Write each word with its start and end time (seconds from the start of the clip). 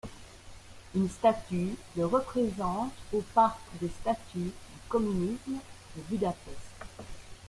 Une 0.95 1.07
statue 1.07 1.75
le 1.95 2.07
représente 2.07 2.91
au 3.13 3.21
parc 3.35 3.59
des 3.79 3.89
statues 4.01 4.39
du 4.49 4.79
communisme, 4.89 5.59
de 5.95 6.01
Budapest. 6.09 6.57